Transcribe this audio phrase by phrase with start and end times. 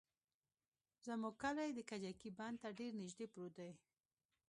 [1.05, 3.71] زموږ کلى د کجکي بند ته ډېر نژدې پروت دى.